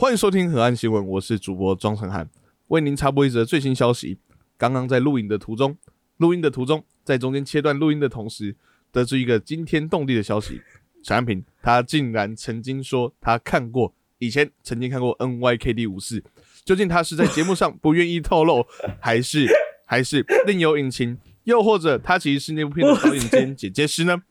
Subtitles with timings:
[0.00, 2.30] 欢迎收听河岸新闻，我是主播庄成汉，
[2.68, 4.16] 为您插播一则最新消息。
[4.56, 5.76] 刚刚在录影的途中，
[6.18, 8.54] 录音的途中，在中间切断录音的同时，
[8.92, 10.62] 得知一个惊天动地的消息：
[11.02, 16.22] 陈安平他竟然曾经说他看过，以前曾经看过 NYKD 五四，
[16.64, 18.64] 究竟他是在节目上不愿意透露，
[19.02, 19.48] 还是
[19.84, 21.18] 还是另有隐情？
[21.42, 24.22] 又或者他其实是那部片的导演兼剪接师呢？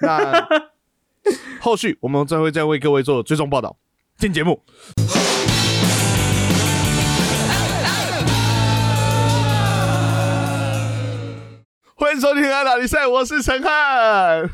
[0.00, 0.46] 那
[1.60, 3.76] 后续我们再会再为各位做追踪报道。
[4.22, 4.62] 进节目，
[11.96, 14.48] 欢迎收听《阿达比赛》，我是陈汉，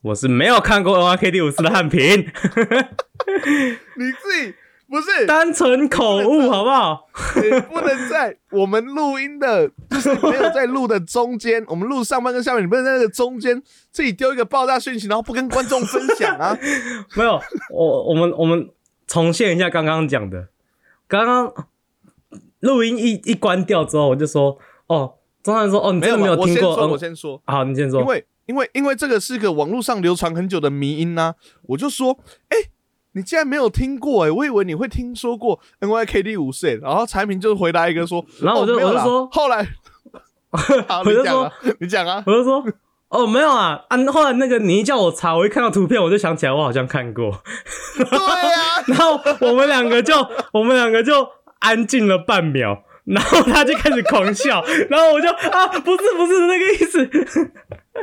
[0.00, 2.00] 我是没有看过 N Y K D 五四的汉平，
[3.98, 4.54] 你自己
[4.88, 7.08] 不是单纯口误好不好？
[7.68, 16.56] 不能在我们录音的，就是没有在录的中间，我们录上半跟下面，你不能在那个中间自己丢一个爆炸讯息，然后不跟观众分享啊？
[17.14, 17.38] 没有，
[17.70, 18.66] 我我们我们。
[19.08, 20.48] 重现一下刚刚讲的，
[21.08, 21.66] 刚刚
[22.60, 28.00] 录音一一关掉之后，我就说：“哦，钟汉说，哦，你真的没有听过？”我先说，好，你先说。
[28.02, 32.18] 因为因为因为这个是个网络上流传很久的迷音呐，我就说
[32.50, 32.56] ：“哎，
[33.12, 34.24] 你竟然没有听过？
[34.26, 39.66] 哎，我以为你会听说过 N Y K D 五岁。”然后柴明就回答一个说：“然后我就我就说，后来，
[40.86, 42.62] 好，你讲啊，你讲啊，我就说。”
[43.08, 47.42] 哦，没有啊，啊，后来那个你一叫我查，我一看到图片，我就想起来，我好像看过。
[47.96, 50.14] 对啊， 然后我们两个就，
[50.52, 51.26] 我们两个就
[51.60, 57.10] 安静了半秒，然后他就开始狂笑， 然后我就啊，不是不是那个意思，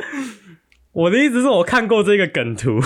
[0.92, 2.80] 我的意思是我看过这个梗图。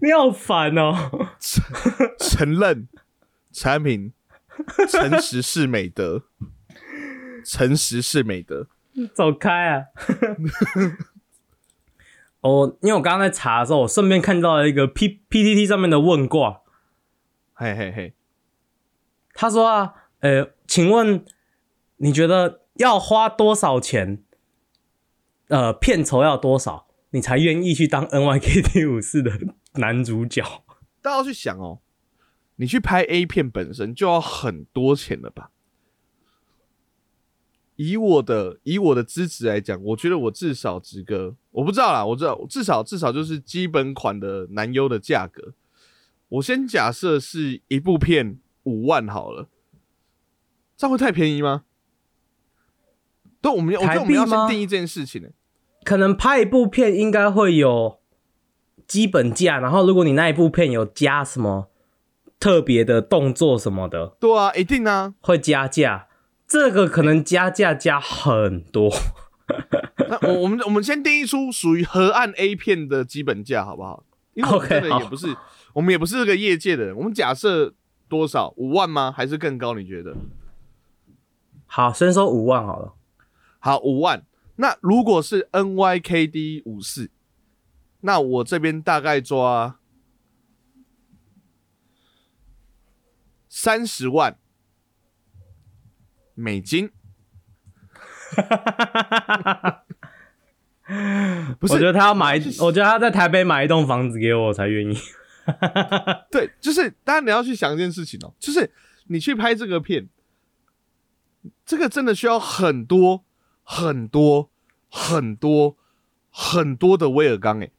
[0.00, 1.28] 你好烦哦！
[2.18, 2.88] 承认
[3.52, 4.12] 产品
[4.88, 6.22] 诚实是美德。
[7.48, 8.68] 诚实是美德，
[9.14, 9.84] 走开啊！
[12.42, 16.60] 哦，因为我刚刚在查的时候，我顺便看到了一个 P P T T 上面的问卦，
[17.54, 18.12] 嘿嘿嘿，
[19.32, 21.24] 他说啊，呃，请问
[21.96, 24.22] 你觉得要花多少钱？
[25.48, 29.32] 呃，片酬要多少，你才愿意去当 N Y K T 五四的
[29.76, 30.44] 男主角？
[31.00, 31.80] 大家要去想哦，
[32.56, 35.50] 你去拍 A 片本身就要很多钱了吧？
[37.78, 45.54] 以我的以我的资质来讲，我觉得我至少值个我不知道啦，我知道至少至少就是基本款的男优的价格。
[46.28, 49.46] 我先假设是一部片五万好了，
[50.76, 51.62] 这样会太便宜吗？
[53.40, 55.28] 对，我们我觉得我们要先定义这件事情呢。
[55.84, 58.00] 可能拍一部片应该会有
[58.88, 61.70] 基本价，然后如果你那一部片有加什么
[62.40, 66.07] 特别的动作什么的，对啊，一定啊，会加价。
[66.48, 68.90] 这个可能加价加很多，
[70.08, 74.06] 那我我们我们先定义出属于河岸 A 片的基本价好不好
[74.42, 75.36] ？OK，也不是，
[75.74, 77.74] 我们也不是这个业界的人，我们假设
[78.08, 79.12] 多少五万吗？
[79.12, 79.74] 还是更高？
[79.74, 80.16] 你觉得？
[81.66, 82.94] 好，先说五万好了。
[83.58, 84.24] 好，五万。
[84.56, 87.10] 那如果是 NYKD 五四，
[88.00, 89.78] 那我这边大概抓
[93.50, 94.38] 三十万。
[96.38, 96.88] 美金，
[101.58, 101.74] 不是？
[101.74, 104.96] 我觉得他要买，我觉得他在台北买一栋房子给我我才愿意。
[106.30, 108.70] 对，就是当然你要去想一件事情哦，就是
[109.08, 110.08] 你去拍这个片，
[111.66, 113.24] 这个真的需要很多
[113.64, 114.48] 很多
[114.88, 115.76] 很多
[116.30, 117.72] 很多的威尔刚哎，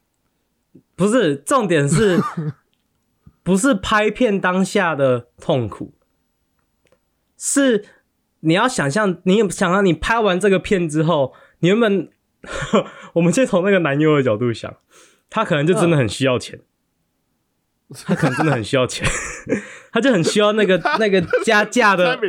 [0.98, 2.20] 不是重点是，
[3.42, 5.94] 不是拍片当下的痛苦，
[7.38, 7.86] 是。
[8.42, 12.10] 你要想象，你想象你拍完这个片之后，你原本，
[13.14, 14.74] 我们先从那个男优的角度想，
[15.30, 16.60] 他可能就真的很需要钱，
[18.06, 19.08] 他可能真的很需要钱，
[19.92, 22.20] 他就很需要那个 那个加价的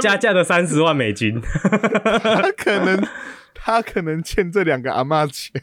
[0.00, 3.02] 加价的三十万美金，他可能
[3.54, 5.62] 他可能欠这两个阿妈钱。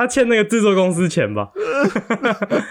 [0.00, 1.50] 他欠那个制作公司钱吧？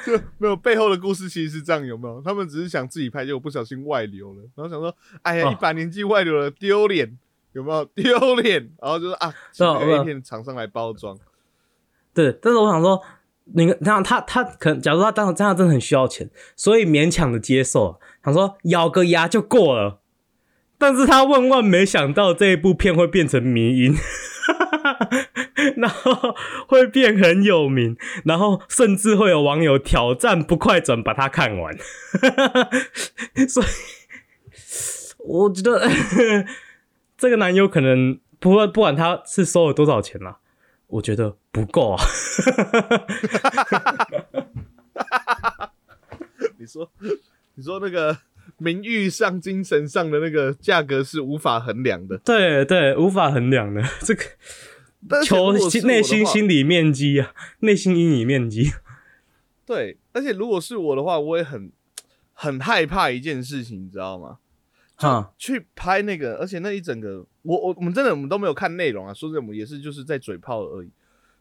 [0.04, 2.20] 就没有背后的故事其实是这样，有没有？
[2.24, 4.92] 他们只是想自己拍，结果不小心外流了，然后想说
[5.22, 7.20] ：“哎呀，一把年纪外流了，丢脸，
[7.52, 11.16] 有没有丢脸？” 然后就是：“啊，请 A 片厂商来包装。”
[12.16, 13.00] 对，但是我想说，
[13.54, 20.00] 你看他他可能，假如他当时这样真的很需要钱，所以勉强的接受，想说咬个牙就过了。
[20.80, 23.94] 但是他万万没想到这一部片会变成迷音。
[25.78, 26.36] 然后
[26.68, 31.78] 会变很有名，然后甚至会有网友挑战不快转把它看完。
[33.48, 33.68] 所以
[35.20, 35.90] 我觉得
[37.18, 40.38] 这个男友可能不会不管他是收了多少钱啦，
[40.88, 42.04] 我觉得不够啊。
[46.58, 46.92] 你说，
[47.56, 48.18] 你说那个
[48.58, 52.18] 名誉上、精神上的那个价格是无法衡量的。
[52.18, 54.24] 对对，无法衡量的这个
[55.25, 58.72] 求内心心理面积啊，内心阴影面积。
[59.66, 61.72] 对，而且如果是我的话，我也很
[62.34, 64.40] 很害怕一件事情，你知道吗？
[64.96, 70.92] 哈，去拍那个，而且那一整个，我我我们真的我们都没有看内容啊，说真的，我们也是就是在嘴炮而已。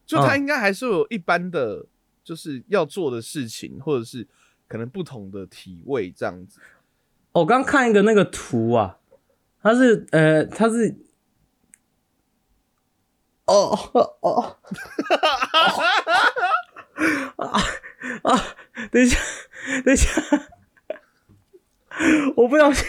[0.07, 1.87] 就他嗯应该还是有一般的，
[2.23, 4.27] 就是要做的事情，或者是
[4.69, 6.61] 可能不同的体位这样子。
[7.33, 8.99] 我刚看一个那个图啊，
[9.61, 10.95] 它是呃，它是。
[13.49, 14.57] 哦哦哦
[17.37, 17.61] 啊
[18.23, 18.45] 啊！
[18.91, 19.19] 等一下，
[19.85, 20.23] 等一下，
[22.37, 22.87] 我不小心，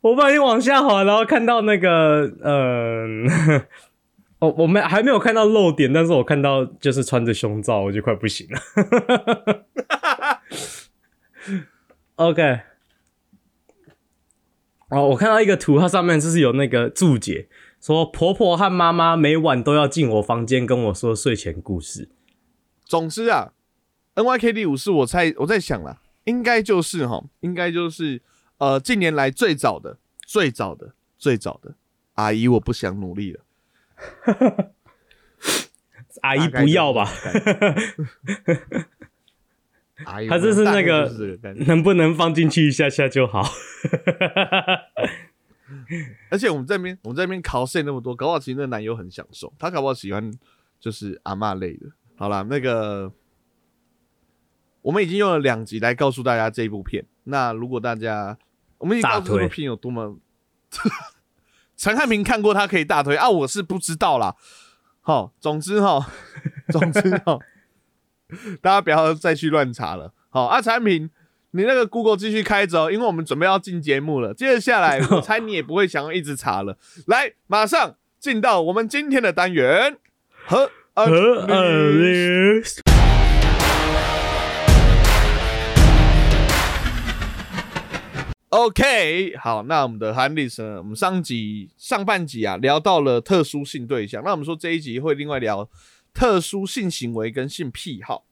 [0.00, 3.66] 我不小心往下滑，然后看到那个，嗯、呃，
[4.38, 8.60] 我我没还没有看到漏点，但是我看到就是穿着胸罩，我就快不行了。
[12.16, 12.60] OK，
[14.90, 17.48] 哦，我看到一个图，它上面就是有那个注解，
[17.80, 22.10] 说婆婆和妈妈每晚都要进我房间跟我说睡前故事。
[22.84, 23.52] 总之啊
[24.16, 28.20] ，NYKD 五是我猜我在想啦，应该就是哈，应该就是
[28.58, 31.74] 呃近年来最早的、最早的、最早的
[32.14, 33.40] 阿姨，我不想努力了。
[36.22, 37.08] 阿姨不要吧？
[40.04, 41.10] 阿姨， 还是是那个。
[41.66, 43.42] 能不能放进去一下下就好？
[46.30, 50.32] 而且我们这边我们这边 cos 那么多，搞不好其实那男友很享受，他搞不好喜欢
[50.78, 51.86] 就是阿嬷类的。
[52.16, 53.12] 好啦，那个
[54.82, 57.04] 我们已经用了两集来告诉大家这一部片。
[57.24, 58.38] 那如果大家
[58.78, 60.18] 我们已经告诉这部片有多么，
[61.76, 64.36] 陈汉平看过他可以大推啊，我是不知道啦。
[65.00, 66.06] 好，总之哈，
[66.70, 67.38] 总之哈，
[68.60, 70.12] 大家不要再去乱查了。
[70.28, 71.10] 好啊，陈汉平。
[71.52, 74.32] 你那个 Google 继续开着哦，因为我们准备要进节目了。
[74.32, 76.78] 接着下来， 我猜你也不会想要一直查了。
[77.08, 79.96] 来，马上进到我们今天的单元
[80.46, 82.62] 和和呃二零
[88.50, 90.76] OK，好，那我们的韩历史呢？
[90.78, 95.68] 我们上集上半集啊聊到了特殊性对象，那我们说这一集会另外聊
[96.14, 98.24] 特殊性行为跟性癖好。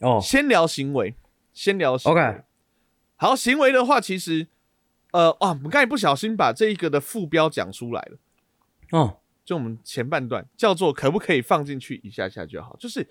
[0.00, 1.14] 哦先聊行为，
[1.54, 2.20] 先聊行为。
[2.20, 2.42] ，OK，
[3.16, 4.48] 好，行为的话，其实
[5.12, 8.18] 呃啊，我们刚才不小心把这一个的副标讲出来了。
[8.90, 13.08] 哦，就我们前半段叫做可不可以放进去一下下就好，就是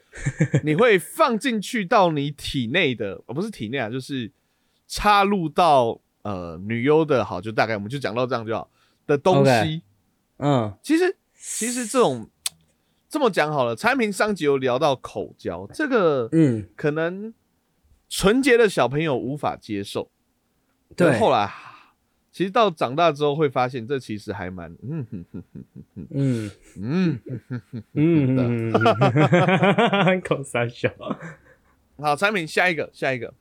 [0.63, 4.31] 你会放进去到你体内的，呃，不是体内啊，就是
[4.87, 8.69] 插入到呃女优的，好，就大概我们就讲到这样就好。
[9.05, 9.81] 的东西。
[10.37, 12.29] 嗯，其实其实这种
[13.09, 17.33] 这么讲好了，产品上集有聊到口交，这个嗯，可能
[18.15, 20.11] 纯洁的小朋友无法接受，
[20.95, 21.17] 对。
[21.19, 21.51] 后来
[22.31, 25.63] 其实到长大之后会发现，这其实还蛮嗯哼哼哼
[26.11, 26.51] 嗯。
[26.77, 27.19] 嗯。
[27.93, 30.93] 嗯嗯， 口三小，
[31.97, 33.33] 好，产品下一个，下一个，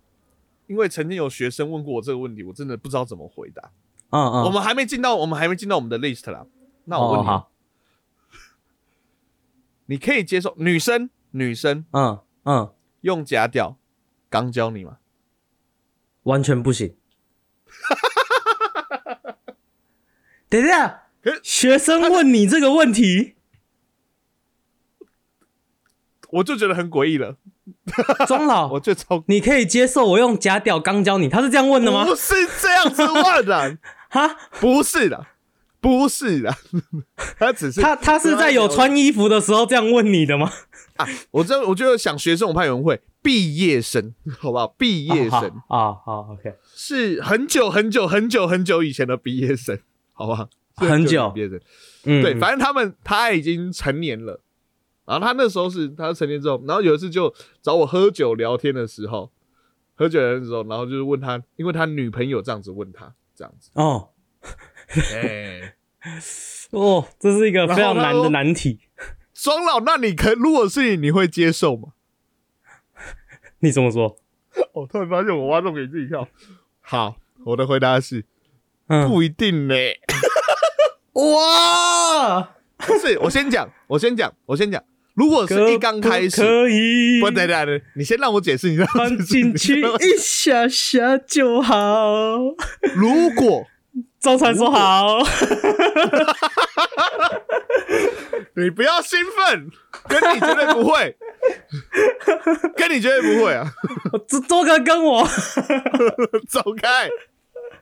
[0.66, 3.70] 因为曾经有学生问过我这个问题，我真的不知道怎么回答。
[4.08, 6.46] 嗯嗯，我们还没进到，我们还没进到我们的 list 啦。
[6.86, 7.46] 那我问你，哦，
[9.84, 13.76] 你可以接受女生女生嗯嗯，用假屌
[14.32, 14.96] 刚教你吗？
[16.22, 16.96] 完全不行。
[20.48, 21.02] 等一下
[21.42, 23.34] 学生问你这个问题，
[26.30, 27.36] 我就觉得很诡异了，
[28.26, 31.28] 庄老 我，觉得超你可以接受我用假屌刚教你？
[31.28, 32.06] 他是这样问的吗？
[32.06, 35.26] 不是这样子问的， 哈，不是的，
[35.80, 36.54] 不是的，
[37.38, 40.52] 他只是他他是在有穿衣服的时候这样问你的吗？
[40.96, 44.66] 啊，我这我觉得想学生我派员会毕业生， 好不好？
[44.66, 45.40] 毕业生。
[45.68, 49.78] 啊，好，OK，是很久很久很久很久以前的毕业生，
[50.12, 50.48] 好不好？
[50.78, 51.60] 是很久毕业生，
[52.04, 54.40] 嗯，对，反正他们他已经成年了，
[55.04, 59.30] 然后他那时候是他成年之后，然后有一次就找我喝酒聊天的时候，
[59.94, 64.08] 喝酒聊天的时候，然后就是问他，因为他女朋友这样子问他，这样子，哦
[65.14, 65.76] 哎，
[66.72, 68.80] 哦，这是一个非常难的难题。
[69.34, 71.90] 双老，那你可如果是你，你会接受吗？
[73.62, 74.16] 你怎么说？
[74.74, 76.26] 我突然发现我挖洞给自己跳。
[76.80, 77.14] 好，
[77.44, 78.24] 我的回答是
[78.88, 79.74] 嗯，不一定呢。
[81.14, 82.42] 哇，
[82.78, 84.82] 不是，我先讲，我先讲，我先讲。
[85.14, 92.38] 如果是一刚开始，可不可以不，等等等，你先让我解释，你让我放解释进去一下下就好。
[92.96, 93.66] 如果
[94.18, 95.18] 周传说好，
[98.56, 99.70] 你不要兴奋，
[100.08, 101.16] 跟你绝对不会，
[102.76, 103.66] 跟你绝对不会啊！
[104.28, 105.26] 这多哥跟我，
[106.48, 107.08] 走开！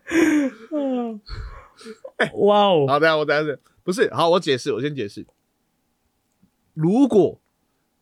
[2.34, 5.26] 哇哦，好，等下我等一下不是好，我解释，我先解释。
[6.74, 7.40] 如果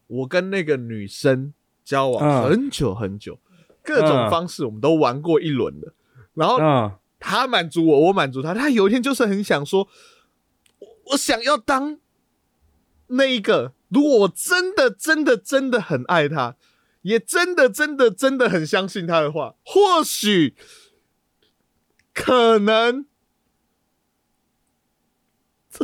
[0.07, 1.53] 我跟那个女生
[1.85, 3.39] 交往嗯很久很久，
[3.83, 5.93] 各种嗯方式我们都玩过一轮了，
[6.35, 9.89] 然后嗯她满足我，我满足她，她有一天就是很想说，
[10.79, 11.99] 我我想要当
[13.09, 13.73] 那一个。
[13.89, 16.57] 如果我真的真的真的很爱她，
[17.03, 20.55] 也真的真的真的很相信她的话，或许
[22.13, 23.07] 可能。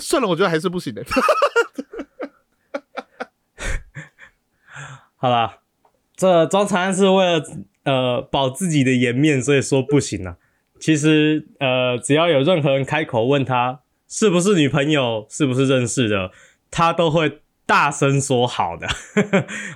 [0.00, 1.04] 算了，我觉得还是不行的。
[5.14, 5.60] 好啦，
[6.16, 7.44] 这庄长安是为了
[7.84, 10.36] 呃保自己的颜面，所以说不行了。
[10.80, 16.32] 其实呃，只要有任何人开口问他是不是女朋友，是不是认识的，
[16.72, 18.86] 他都会大声说好的。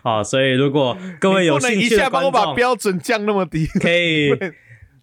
[0.02, 3.66] 啊， 所以如果各位有不能一兴趣的观下帮我把众，标准降那么低。
[3.66, 4.30] 可以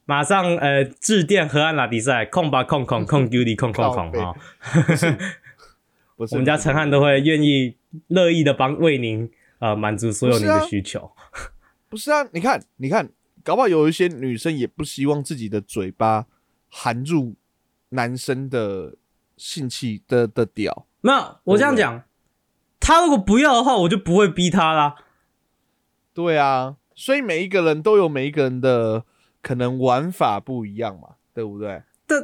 [0.05, 4.35] 马上呃致电河岸拉迪赛控吧控控控丢你控控控靠背啊，
[6.15, 7.75] 不是我们家陈汉都会愿意
[8.07, 11.11] 乐意的帮为您呃满足所有您的需求。
[11.89, 12.27] 不是啊？
[12.33, 13.09] 你看，你看，
[13.43, 16.25] 搞不好有一些女生也不希望自己的嘴巴
[16.69, 17.35] 含入
[17.89, 18.95] 男生的
[19.37, 20.85] 性器的的屌。
[21.01, 22.03] 没有，我这样讲，
[22.85, 24.93] 他如果不要的话，我就不会逼他啦。
[26.13, 29.03] 对啊，所以每一个人都有每一个人的
[29.41, 31.81] 可能玩法不一样嘛，对不对？
[32.07, 32.15] 这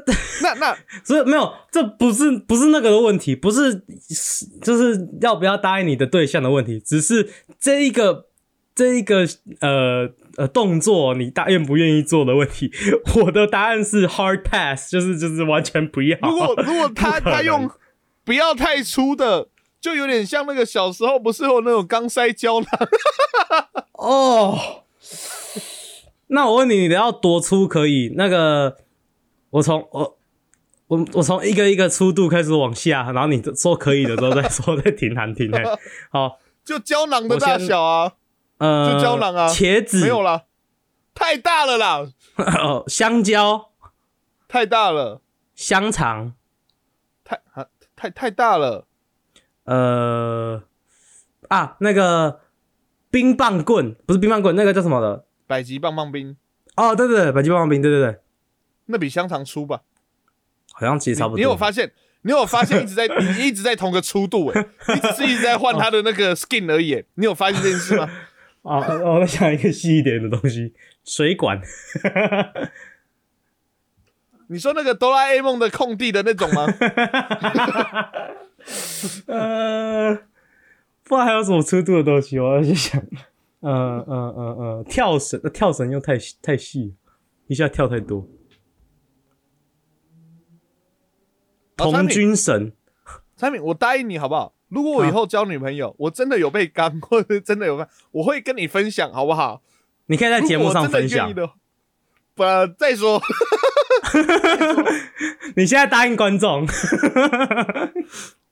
[0.43, 7.27] 那那 所以没有，这不是不是那个的问题，不是是就是要不要答应你的对象的问题，只是
[7.59, 8.27] 这一个
[8.75, 9.27] 这一个
[9.61, 12.71] 呃呃动作你答愿不愿意做的问题。
[13.23, 16.17] 我的答案是 hard pass，就是就是完全不要。
[16.21, 17.67] 如果如果他 他用
[18.23, 19.49] 不要太粗的，
[19.81, 22.67] 就有点像那个小时候不是有那种钢塞胶囊？
[23.93, 24.83] 哦，
[26.27, 28.13] 那我问你，你的要多粗可以？
[28.15, 28.77] 那个，
[29.49, 30.17] 我从我
[30.87, 35.63] 我我从一个一个粗度开始往下，然后你说可以的时候再说， 再停喊停哎。
[36.11, 38.13] 好，就胶囊的大小啊，
[38.59, 40.43] 呃，就胶囊啊茄子没有啦，
[41.15, 42.07] 太大了啦，
[42.37, 43.71] 哦，香蕉、
[44.47, 45.21] 太大了，
[45.55, 46.33] 香肠，
[47.23, 48.85] 太啊太太大了，
[49.73, 50.63] 呃
[51.47, 52.41] 啊，那个
[53.09, 55.23] 冰棒棍不是冰棒棍，那个叫什么的？
[55.47, 56.35] 百吉棒棒冰，
[56.75, 58.19] 哦，对对对，百吉棒棒冰，对对对，
[58.87, 59.81] 那比香肠粗吧？
[60.73, 61.37] 好像其实差不多。
[61.37, 61.91] 你有发现？
[62.23, 67.05] 你有发现一直在你 一直在同个粗度诶、你只是一直在换它的那个 skin 而已、欸。
[67.15, 68.07] 你有发现这件事吗？
[68.63, 70.73] 啊， 我在想一个细一点的东西，
[71.03, 71.59] 水管。
[74.47, 76.67] 你说那个哆啦 A 梦的空地的那种吗？
[79.27, 80.15] 呃，
[81.03, 83.01] 不知道还有什么粗度的东西，我要去想。
[83.63, 86.95] 嗯嗯嗯嗯，跳绳，呃跳绳又太太细，
[87.45, 88.27] 一下跳太多。
[91.77, 92.71] 童军绳，
[93.37, 94.55] 产品，我答应你好不好？
[94.67, 99.61] 如果我以后交女朋友，我真的有被干，或 者真的有干，我会跟你分享，好不好？
[100.07, 101.31] 你可以在节目上分享
[102.33, 103.21] 不、 呃再说，
[105.55, 106.65] 你现在答应观众，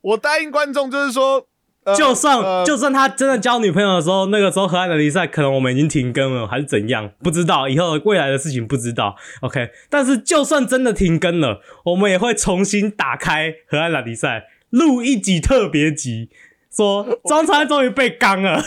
[0.01, 1.47] 我答应观众就是说，
[1.83, 9.15] 呃、就算、呃就算他真的交女朋友的时候，那个时候河岸的比赛可能我们已经停更了，还是怎样，不知道以后未来的事情不知道。
[9.41, 16.29] OK，但是就算真的停更了，我们也会重新打开河岸拉迪赛，录一集特别集，
[16.71, 18.61] 说张才终于被刚了。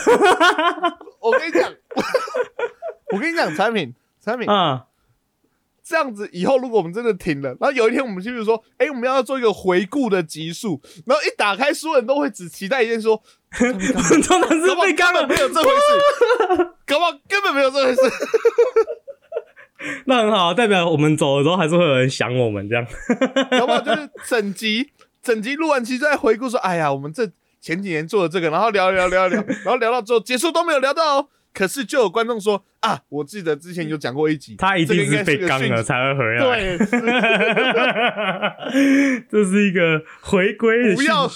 [1.19, 1.73] 我跟你讲，
[3.13, 4.85] 我跟你讲，产品产品、啊、
[5.93, 13.21] 这样子，以后如果我们真的停了，然后有一天我们就比如说，哎、我们要做一个回顾的集数，然后一打开，所有人都会只期待一件说，
[14.23, 18.01] 庄才是被干了没，有这回事， 搞不好根本没有这回事。
[20.07, 22.83] 那很好，代表我们走的时候还是会有人想我们这样。
[23.51, 24.89] 搞不好就是整集
[25.21, 27.29] 整集录完其实在回顾说，哎呀，我们这
[27.61, 31.27] 前几年做的这个，然后聊聊聊聊，然后聊到最后结束都没有聊到哦。
[31.53, 36.43] 可是就有观众说啊，我记得之前有讲过一集，他一定是被刚了才会回来。
[36.43, 36.85] 对，是
[39.29, 41.29] 这是一个回归的不要。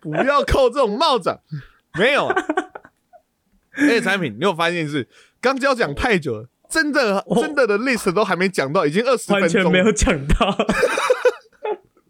[0.00, 1.38] 不要扣这种帽子啊，
[1.98, 2.44] 没有、啊。
[3.74, 5.08] 而且产品，你有发现是
[5.40, 10.56] 刚交讲太久了，真的真的的 list 都还没讲到，已经二十分钟了，完全没有讲到。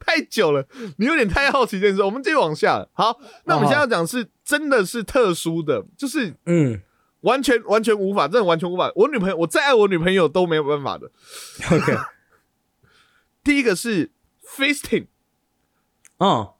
[0.04, 0.66] 太久了，
[0.99, 2.02] 你有点太好奇这件事。
[2.02, 2.90] 我们继续往下了。
[2.92, 6.78] 好，那我们哦现在要讲是真的是特殊的，就是嗯
[7.23, 8.93] 完全完全无法，真的完全无法。
[8.95, 11.11] 我女朋友，我再爱我女朋友都没有办法的。
[11.73, 11.97] ，OK，
[13.43, 14.13] 第一个是
[14.47, 15.07] fisting，
[16.19, 16.55] 哦，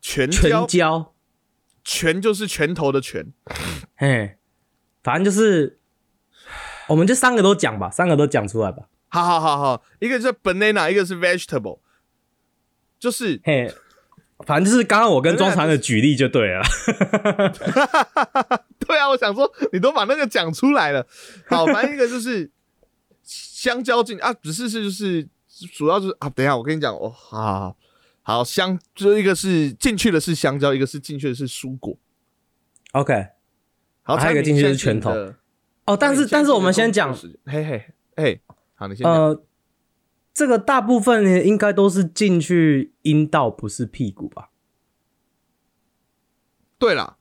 [0.00, 1.14] 全全椒，椒，
[1.82, 3.32] 拳就是拳头的拳。
[3.96, 4.36] 嘿，
[5.02, 5.78] 反正就是，
[6.88, 8.88] 我们就三个都讲吧，三个都讲出来吧。
[9.08, 11.78] 好好好好，一个是 banana，一个是 vegetable，
[12.98, 13.72] 就是嘿，
[14.44, 16.62] 反正就是刚刚我跟庄长的举例就对了。
[18.86, 21.06] 对啊，我想说你都把那个讲出来了。
[21.48, 22.50] 好，反正一个就是
[23.22, 25.28] 香蕉进啊，只是是就是
[25.72, 27.76] 主要就是啊，等一下我跟你讲哦，好好
[28.22, 31.96] 好好香，就一个是进去的是香蕉，一个是进去的是蔬果。
[32.92, 33.28] OK，
[34.02, 35.10] 好，还有一个进去是拳头
[35.86, 37.14] 哦，但是但是我们先讲
[37.44, 37.84] 嘿嘿
[38.16, 38.40] 嘿，
[38.74, 39.12] 好，你先讲。
[39.12, 39.44] 呃，
[40.32, 44.50] 这个大部分应该都是进去阴道，不是屁股吧？
[46.76, 47.18] 对啦，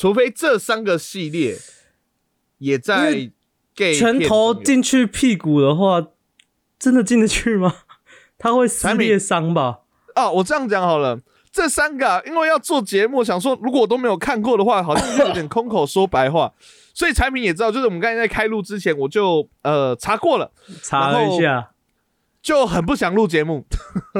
[0.00, 1.58] 除非这三个系列
[2.56, 3.32] 也在因
[3.74, 6.02] gay 拳头进去屁股的话，
[6.78, 7.74] 真的进得去吗？
[8.38, 9.80] 它会撕裂伤吧？
[10.14, 11.20] 啊，我这样讲好了。
[11.52, 16.50] 这三个、啊，因为要做节目，想说如果我都没有看过的话，好像就有点空口说白话。
[16.94, 20.50] 所以产品也知道，就是我们刚才在开录之前，我就呃查过了，
[20.82, 21.72] 查了一下，
[22.40, 23.66] 就很不想录节目。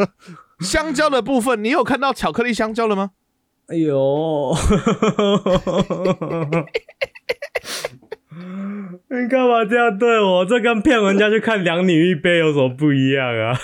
[0.61, 3.13] 香蕉的部分，你有看到巧克力香蕉了吗？
[3.71, 4.53] 哎呦，
[9.09, 10.45] 你干嘛这样对我？
[10.45, 13.57] 这跟骗人家去看两女一杯有什么不一样啊？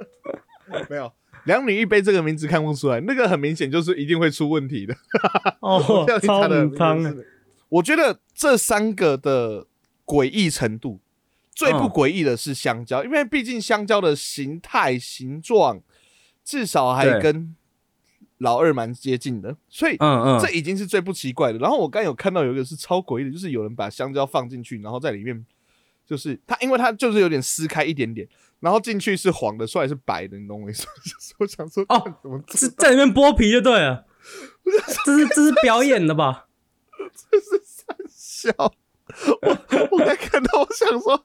[0.88, 1.12] 没有，
[1.44, 4.96] 两女一杯这个名字看不出来，那个很明显就是一定会出问题的。
[5.60, 7.14] 哦 超查的母汤欸
[7.68, 9.66] 我觉得这三个的
[10.06, 11.00] 诡异程度，
[11.54, 15.82] 最不嗯诡异的是香蕉，因为毕竟香蕉的形态、形状
[16.42, 17.54] 至少还跟
[18.38, 21.58] 老二蛮接近的，所以嗯嗯，这已经是最不奇怪的。
[21.58, 25.44] 然后我刚有看到有一个是超诡异的，就是有人把香蕉放进去，然后在里面
[26.06, 28.26] 就是它，因为它就是有点撕开一点点，
[28.60, 30.92] 然后进去是黄的，出来是白的，你懂我意思吗？
[31.04, 34.06] 就是我想说，哦怎么是在里面剥皮就对了。
[35.04, 36.46] 这是这是表演的吧？
[37.14, 38.52] 这是三笑。
[39.40, 41.24] 我我刚看到，我想说，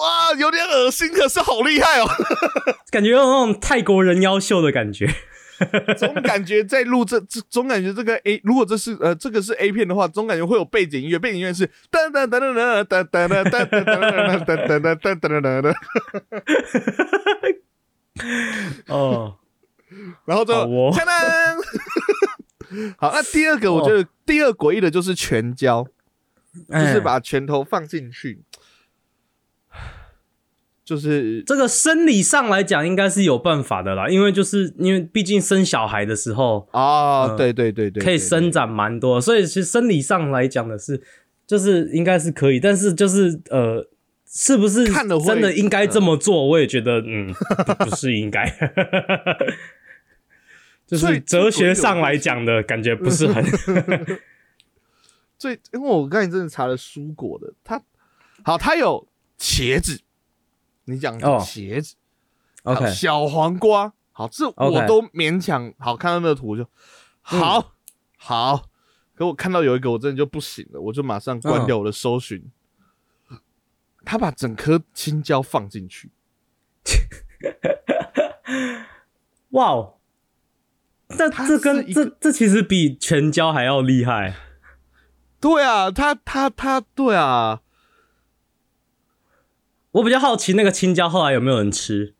[0.00, 2.06] 哇，有点恶心，可是好厉害哦！
[2.92, 5.08] 感觉有那种泰国人妖秀的感觉。
[5.96, 15.74] 总感觉在录这这，总感觉这个 A，如果这是呃这个是 A 片的话，总感觉会有背景音乐，背景音乐是噔噔噔噔噔噔噔噔噔噔噔噔噔噔噔噔噔噔，
[18.88, 19.36] 哦，
[20.24, 21.14] 然后就好哦锵当。
[22.96, 25.84] 好，那第二个我觉得第二诡异的就是拳交，
[26.68, 28.42] 就是哎把拳头放进去，
[30.84, 41.02] 就是这个生理上来讲，应该是有办法的啦，因为就是因为毕竟生小孩的时候啊，嗯对对对对，可以对伸展蛮多，所以其实生理上来讲的是，
[41.46, 43.88] 就是应该是可以，但是就是呃，
[44.28, 46.46] 是不是看了真的应该这么做？
[46.48, 47.32] 我也觉得嗯，
[47.78, 48.46] 不不是应该，
[50.86, 53.42] 就是哲学上来讲的感觉不是很
[55.38, 57.80] 最， 因为我刚才真的查了蔬果的，它
[58.42, 60.00] 好，它有茄子，
[60.84, 61.38] 你讲哦。
[61.40, 61.96] 茄子。
[62.64, 62.92] OK。
[62.92, 66.66] 小黄瓜，好，这我都勉强好看到那个图就
[67.20, 67.74] 好、
[68.16, 68.70] 好，
[69.14, 72.50] 可我看到有一个我真的就不行了，我就马上关掉我的搜寻。
[74.06, 76.10] 他把整颗青椒放进去，
[79.52, 79.94] 哇哦，
[81.08, 84.34] 这它这跟这这其实比全椒还要厉害。
[85.40, 87.62] 对啊，他他他，对啊，
[89.94, 92.14] 我比较好奇那个青椒后来有没有人吃？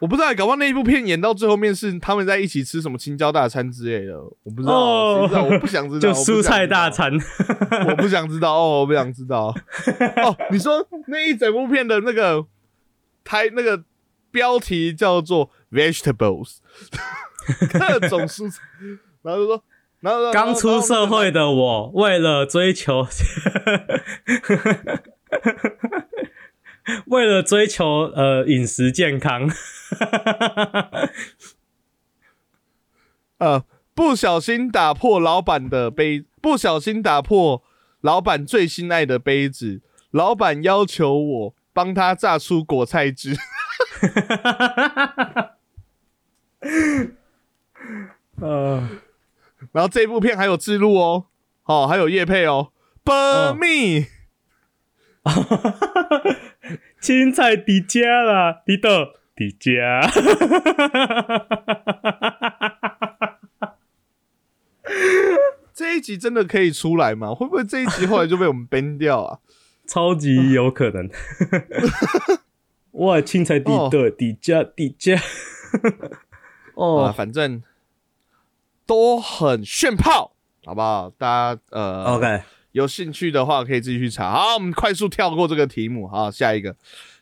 [0.00, 5.42] 我不知道，搞不好那一部片演到最后面是他们在一起吃什么青椒大餐之类的，我不知道，哦谁知道？
[5.44, 7.12] 我不想知道， 就蔬菜大，餐。
[7.86, 9.54] 我不想知道哦，我不想知道。
[10.24, 12.46] 哦，你说那一整部片的那个
[13.24, 13.84] 台那个
[14.30, 16.56] 标题叫做 vegetables，
[17.72, 18.62] 各种蔬菜，
[19.22, 19.62] 然后就说，
[20.00, 23.06] 然后刚出社会的，的我，为了追求，
[27.06, 29.48] 为了追求呃饮食健康，
[33.38, 33.64] 呃，
[33.94, 37.62] 不小心打破老板的杯，不小心打破
[38.00, 43.36] 老板最心爱的杯子，老板要求我帮他榨出果菜汁。
[48.40, 48.88] 呃，
[49.72, 51.26] 然后这部片还有制录哦，
[51.64, 52.72] 哦，还有叶配哦
[53.04, 54.06] r me，
[57.00, 60.02] 青菜底加啦，你的底加，
[65.72, 67.34] 这一集真的可以出来吗？
[67.34, 69.38] 会不会这一集后来就被我们 ban 掉啊？
[69.86, 71.08] 超级有可能。
[72.92, 75.22] 哇，青菜底哦的底加底加，啊，
[76.74, 77.62] 哦反正
[78.84, 80.34] 都很炫炮，
[80.64, 81.10] 好不好？
[81.16, 84.32] 大家呃，OK，有兴趣的话可以自己去查。
[84.32, 86.76] 好，我们快速跳过这个题目，好，下一个。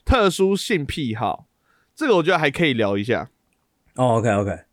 [0.05, 1.47] 特殊性癖好，
[1.95, 3.31] 这个我觉得还可以聊一下。
[3.95, 4.65] 哦，OK，OK，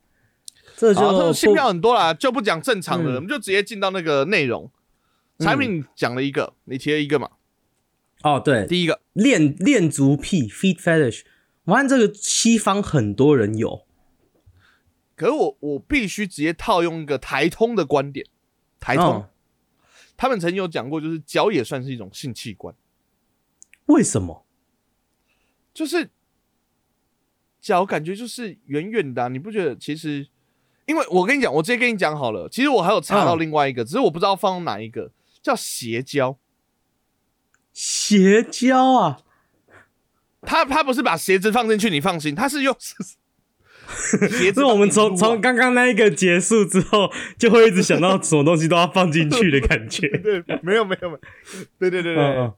[0.78, 4.72] 这就好，特殊性癖好很多啦，就不讲正常的我们就直接进到那个内容。
[5.40, 7.32] 产品讲了一个，你提了一个嘛？
[8.24, 11.24] 哦，对，第一个，恋恋足癖 （feet fetish），
[11.66, 13.86] 我看这个西方很多人有，
[15.18, 18.26] 可是我我必须直接套用一个台通的观点，
[18.80, 19.30] 台通、嗯，
[20.18, 22.74] 他们曾经有讲过，就是脚也算是一种性器官，
[23.88, 24.46] 为什么？
[25.74, 26.10] 就是
[27.60, 29.76] 脚感觉就是远远的啊、你不觉得？
[29.76, 30.28] 其实，
[30.86, 36.38] 因为我跟你讲，我直接跟你讲好了，其实我还有查到嗯另外一个，只是我不知道放哪一个，叫斜胶。
[37.74, 39.20] 鞋胶啊？
[40.42, 42.74] 他他不是把鞋子放进去，你放心，他是用
[44.30, 50.08] 鞋子 是我们从从刚刚那一个结束之后，就会一直想到什么东西都要放进去的感觉。
[50.20, 51.20] 对，没有没有没有，
[51.78, 52.54] 对对对对，嗯嗯，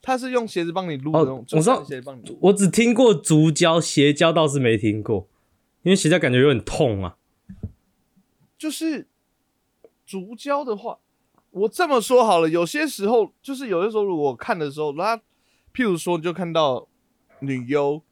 [0.00, 2.38] 他是用鞋子帮你撸的哦那种，我知道鞋子帮你撸。
[2.42, 5.28] 我只听过足胶，鞋胶倒是没听过，
[5.82, 7.16] 因为鞋胶感觉有点痛啊。
[8.58, 9.06] 就是
[10.06, 10.98] 足胶的话，
[11.50, 15.18] 我这么说好了，有些时候就是有些时候，如果看的时候，他
[15.74, 16.88] 譬如说，你就看到
[17.40, 18.02] 女优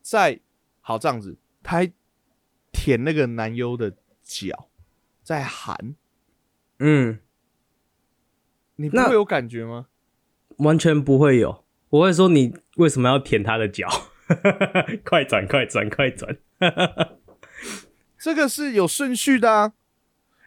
[0.00, 0.38] 在
[0.80, 1.36] 好这样子，
[1.68, 1.92] 她还
[2.72, 4.70] 舔那个男优的脚，
[5.22, 5.94] 在喊，
[6.78, 7.18] 嗯，
[8.76, 9.88] 你不会有感觉吗？
[10.60, 11.66] 完全不会有。
[11.90, 13.86] 我会说你为什么要舔他的脚？
[15.04, 16.38] 快转，快转，快转！
[18.18, 19.74] 这个是有顺序的啊，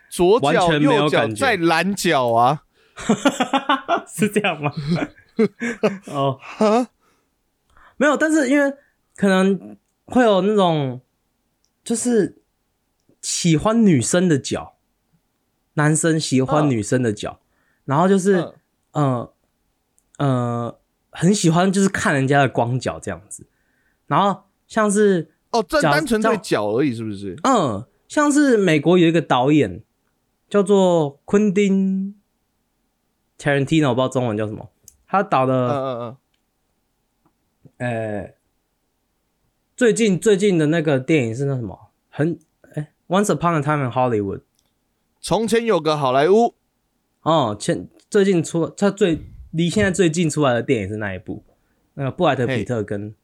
[0.10, 2.64] 左脚、全没有右脚感觉再蓝脚啊，
[4.10, 4.74] 是这样吗？
[6.08, 6.90] 哦，哈，
[7.98, 8.74] 没有，但是因为
[9.16, 11.00] 可能会有那种
[11.84, 12.42] 就是
[13.22, 14.76] 喜欢女生的脚，
[15.74, 17.40] 男生喜欢嗯女生的脚，
[17.86, 18.36] 然后就是
[18.92, 19.04] 嗯。
[19.04, 19.34] 呃
[20.18, 20.80] 呃
[21.14, 23.46] 很喜欢就是看人家的光脚这样子，
[24.08, 27.36] 然后像是哦，这脚单纯对脚脚而已，是不是？
[27.44, 29.84] 嗯，像是美国有一个导演
[30.48, 32.16] 叫做昆汀
[33.38, 34.70] Tarantino，我不知道中文叫什么，
[35.06, 35.54] 他导的。
[35.68, 36.18] 嗯嗯
[37.78, 38.34] 嗯，呃，
[39.82, 41.90] 最近最近的那个电影是那什么？
[42.08, 42.38] 很
[42.76, 44.38] 哎、o n c e Upon a Time in Hollywood》
[45.20, 46.54] 从前有个好莱坞，
[47.24, 51.44] 哦，前最近出他最离现在最近出来的电影是那一部？
[51.96, 53.16] 那个布莱德嘿比特跟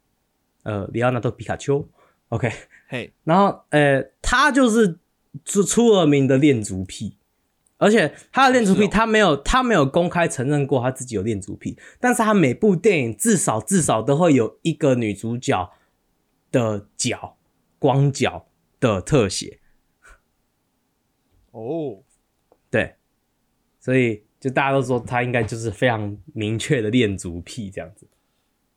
[0.63, 1.87] 呃里奥纳多皮卡丘
[2.29, 2.51] ，OK，
[2.87, 4.97] 嘿， 然后呃，他就是
[5.45, 7.17] 出出了名的恋足癖，
[7.77, 15.69] 而且他的恋足癖，他没有他没有公开承认过他自己有恋足癖，但是他每部电影至少至少都会有一个女主角
[16.51, 17.37] 的脚
[17.79, 18.47] 光脚
[18.79, 19.59] 的特写，
[21.51, 22.03] 哦，
[22.69, 22.95] 对，
[23.79, 28.07] 所以就大家都说他应该就是非常明确的恋足癖这样子。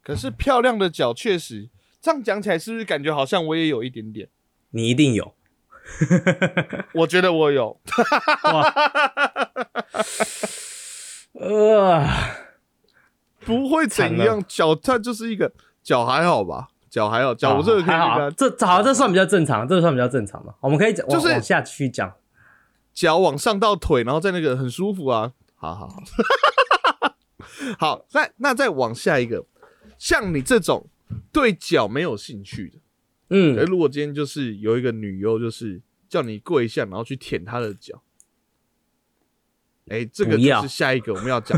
[0.02, 1.68] 可是漂亮的脚确实，
[2.00, 4.28] 这样讲起来是不是感觉好像我也有一点点？
[4.70, 5.34] 你一定有。
[6.94, 7.80] 我觉得我有，
[11.32, 12.06] 呃，
[13.44, 15.52] 不会怎样，脚它就是一个
[15.82, 20.52] 脚还好吧，脚还好，脚我这个可以还好这这好，这算比较正常，这个算比较正常嘛。
[20.60, 22.12] 我们可以讲就是往下去讲。
[22.92, 26.02] 脚往上到腿，然后在那个很舒服啊，好好好，
[27.78, 29.46] 好， 那那再往下一个，
[29.96, 30.88] 像你这种
[31.32, 32.78] 对脚没有兴趣的，
[33.28, 33.56] 嗯。
[33.56, 38.02] 而，如果今天就是有一个女优，就是叫你跪下，然后去舔她的脚，
[39.88, 41.56] 哎、这个就是下一个我们要讲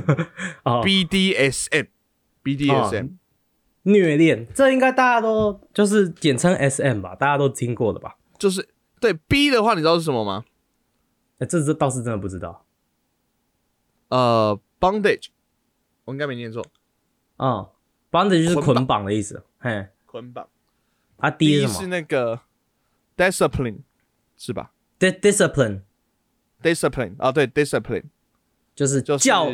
[0.64, 3.12] ，BDSM，BDSM，
[3.82, 8.16] 虐恋，这应该大家都就是简称 SM 吧，大家都听过的吧？
[8.38, 8.68] 就是
[9.00, 10.44] 对 B 的话，你知道是什么吗？
[11.38, 12.64] 哎，这这倒是真的不知道。
[14.08, 15.28] 呃，bondage，
[16.04, 16.64] 我应该没念错，
[17.38, 17.66] 嗯
[18.10, 19.42] ，bondage 就是捆绑的意思。
[19.58, 20.46] 嘿，捆绑。
[21.16, 22.40] 啊，D 第一是是那个
[23.16, 23.78] discipline，
[24.36, 28.04] 是吧？Di-？discipline？discipline 啊，对，discipline
[28.74, 29.46] 就是就是教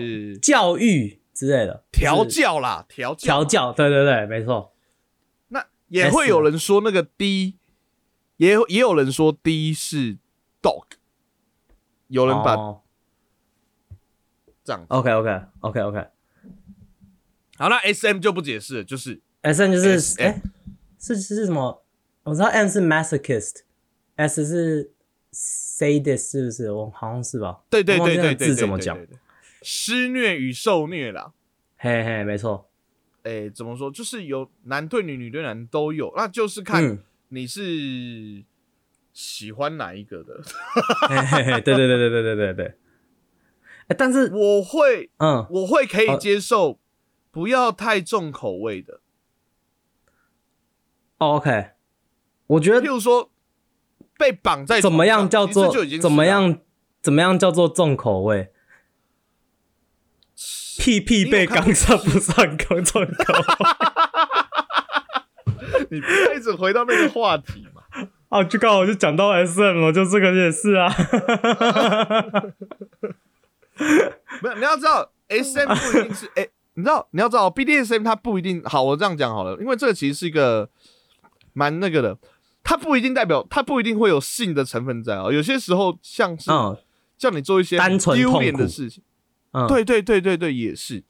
[0.42, 3.72] 教育之类的，调教啦，调教调教。
[3.72, 4.74] 对对对，没错。
[5.48, 7.56] 那也会有人说那个 D，
[8.38, 10.18] 也也有人说 D 是
[10.60, 10.84] dog，
[12.08, 12.80] 有人把哦
[14.64, 14.84] 这样。
[14.88, 16.06] OK OK OK OK。
[17.56, 20.42] 好，那 SM 就不解释了，就是 S M 就是 SM 哎、
[20.98, 21.84] 是是是什么？
[22.24, 24.92] 我知道 M 是 masochist，S 是
[25.32, 26.72] sadist，是不是？
[26.72, 27.60] 我好像是吧？
[27.70, 28.98] 对对对对，字怎么讲？
[29.70, 31.34] 施虐与受虐啦。
[31.76, 32.70] 嘿嘿，没错。
[33.24, 33.90] 诶，怎么说？
[33.90, 38.42] 就是有男对女、女对男都有，那就是看嗯你是
[39.12, 40.40] 喜欢哪一个的，
[41.10, 42.74] 嘿嘿嘿，对对对对对对对对。
[43.88, 46.78] 哎，但是我会嗯，我会可以接受，
[47.30, 49.02] 不要太重口味的，
[51.18, 51.72] 哦 OK，
[52.46, 53.30] 我觉得譬如说
[54.16, 56.58] 被绑在怎么样叫做其实就已经怎么样
[57.02, 58.50] 怎么样叫做重口味？
[60.78, 63.42] 屁屁被刚上不算重重口味？
[65.90, 67.82] 你不要一直回到那个话题嘛。
[68.28, 70.88] 啊，就刚好就讲到 SM 了，就这个也是啊。
[74.42, 78.82] 没有，你要知道，S M 不一定是 哎、你知道，你要知道 B D S M 它不一定好。
[78.82, 80.68] 我这样讲好了，因为这个其实是一个
[81.54, 82.18] 蛮那个的，
[82.62, 85.32] 它不一定代表，它不一定会有性的成分在哦。
[85.32, 86.76] 有些时候像是嗯
[87.16, 89.02] 叫你做一些单纯丢脸的事情，
[89.58, 91.02] 嗯，对对对对对，也是。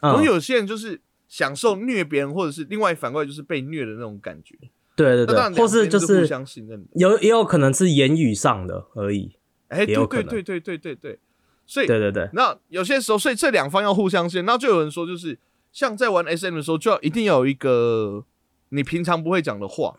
[0.00, 4.56] 可能有些人就是享受虐别人，或者是另外反过来就是被虐的那种感觉。
[4.96, 6.86] 对对对，或是就是相信任。
[6.94, 9.36] 有也有可能是言语上的而已。
[9.68, 11.18] 哎、对对对对对对对，
[11.64, 14.46] 所以对对对，那有些时候，所以这两方要互相信任。
[14.46, 15.38] 那就有人说，就是
[15.70, 18.24] 像在玩 SM 的时候，就要一定要有一个
[18.70, 19.96] 你平常不会讲的话。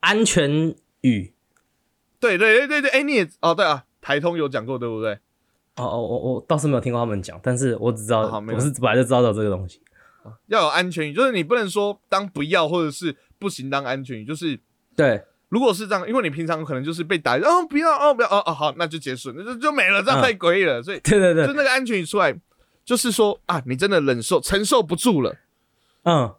[0.00, 1.32] 安全语。
[2.18, 5.18] 对对对对对，哎、你也哦对啊，台通有讲过对不对？
[5.76, 9.80] 哦哦，我我倒是没有听过他们讲，但是我只知道，我是本来就知道有这个东西。
[10.46, 14.58] 要有安全语，就是你不能说当不要或者是不行当安全语，就是
[14.94, 20.82] 对，如果是这样，因为你平常可能就是被打，哦不要哦不要哦哦好，那就结束，那就就没了，这样嗯太诡异了。
[20.82, 22.32] 所以对对对，就那个安全语出来，
[22.84, 25.36] 就是说啊，你真的忍受承受不住了。
[26.04, 26.32] 嗯，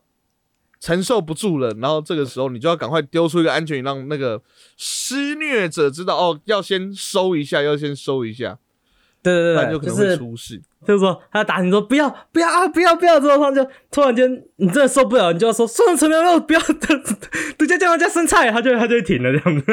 [0.80, 4.42] 承受不住了，然后这个时候你就要赶快丢出一个安全语，让那个
[4.78, 8.58] 施虐者知道哦，要先收一下，要先收一下，
[9.24, 10.62] 对对对对，就可能会就是出事。
[10.86, 16.60] 就是说他打你说不要不要啊不要不要之后，他就突然间你真的受不了，你就要说算了，陈苗要不要
[17.58, 19.66] 独家酱油加生菜，他就他就会停了这样子。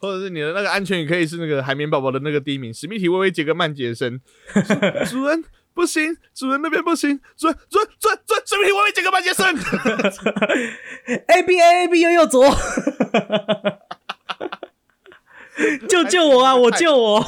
[0.00, 4.20] 或者是你的那个安全语可以是那个海绵宝宝的那个第一名，史密提微微杰克曼杰森，
[5.08, 9.46] 主人不行，主人那边不行，主人主人主人主人史密提微微杰克曼杰森
[11.28, 12.44] ，A B A A B 右右左，
[15.88, 16.54] 救救我啊！
[16.54, 17.24] 我救我！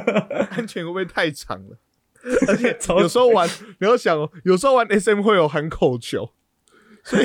[0.52, 1.78] 安全会不会太长了？
[2.48, 3.46] 而且有时候玩，
[3.78, 6.30] 你要想哦，有时候玩 SM 会有喊口球，
[7.02, 7.24] 所以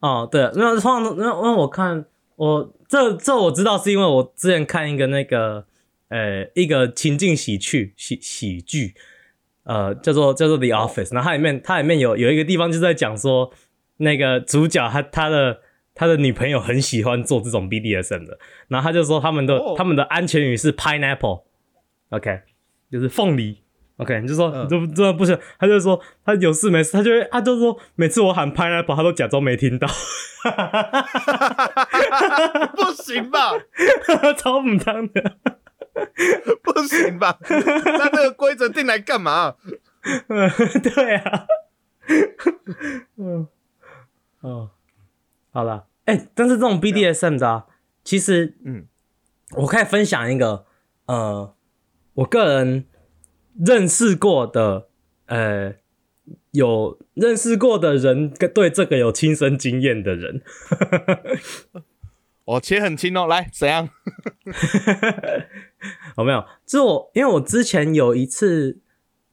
[0.00, 2.04] 哦，对，没有通常，因为因为我看
[2.36, 5.64] 我这这我知道是因为我之前看一个那个
[6.08, 8.94] 呃一个情境喜剧喜喜剧，
[9.66, 13.52] 呃叫做叫做 The Office，然后它里面它里面有有一个地方就在讲说
[13.98, 15.58] 那个主角他他的
[15.94, 19.74] 他的女朋友很喜欢做这种 BDSM 的，然后他就说他们的、哦。
[19.76, 22.40] 他们的安全语是 pineapple，OK，、
[22.90, 23.62] 就是凤梨。
[23.98, 29.88] OK，你就说这真的不行，他就说他有事没事，他就会他就说每次我喊 pineapple，他都假装没听到，
[32.76, 33.52] 不行吧？
[34.36, 35.38] 超母汤的。
[36.62, 37.38] 不行吧？
[37.48, 39.56] 那那个规则定来干嘛？
[40.28, 40.50] 嗯，
[40.82, 41.46] 对啊，
[43.16, 43.48] 嗯，
[44.40, 44.70] 哦，
[45.52, 47.66] 好了，哎、但是这种 BDSM 的、啊，
[48.04, 48.86] 其实，嗯，
[49.56, 50.66] 我可以分享一个，
[51.06, 51.54] 呃，
[52.14, 52.86] 我个人
[53.58, 54.88] 认识过的，
[55.26, 55.74] 呃，
[56.52, 60.42] 有认识过的人跟对这个有亲身经验的人，
[62.44, 63.88] 我切很轻哦，来怎样？
[66.16, 66.44] 有没有？
[66.66, 68.78] 就是我，因为我之前有一次，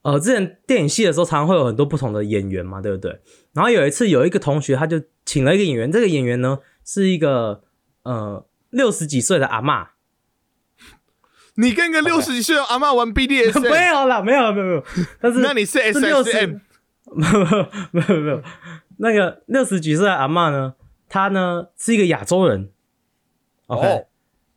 [0.01, 3.21] 呃，之前电影系的时候，常常会有很多不同的演员嘛，对不对？
[3.53, 7.63] 然后有一次，有一个同学他就请了一个演员，这个演员呢是一个
[8.03, 9.87] 呃六十几岁的阿嬷，
[11.55, 14.83] 你跟一个六十几岁的阿嬷玩 BDS， 没有啦，没有没有没有，
[15.21, 16.61] 但是那你是是六 SSM 十，
[17.13, 18.41] 没有没有没有，
[18.97, 20.73] 那个六十几岁的阿嬷呢，
[21.07, 22.71] 她呢是一个亚洲人
[23.67, 24.05] ，OK，、哦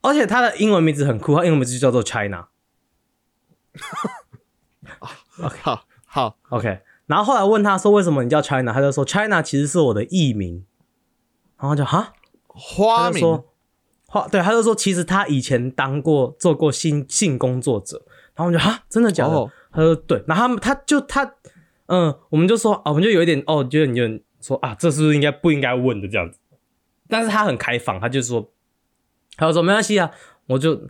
[0.06, 2.48] 而且他的英文名字很酷，他英文名字就叫做 China。
[5.62, 10.64] 好好，OK，然后后来问他说为什么你叫 China，他就说 China 其实是我的艺名，
[11.58, 12.14] 然后就哈，
[12.46, 13.20] 花名？
[13.20, 13.52] 说
[14.06, 18.02] 话对，他就说其实他以前当过做过性性工作者，
[18.34, 18.84] 然后我们就哈？
[18.88, 19.34] 真的假的？
[19.34, 19.50] 哦。
[19.72, 21.34] 他说对，然后他们他就他
[21.86, 26.38] 嗯，我们就说啊，我们就有一点哦，觉得你就说啊，这是不是应该不应该问的这样子？
[27.08, 28.50] 但是他很开放，他就说，
[29.36, 30.10] 他就说没关系啊，
[30.46, 30.88] 我就